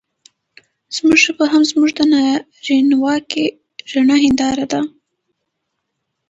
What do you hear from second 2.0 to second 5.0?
نارينواکۍ رڼه هېنداره ده.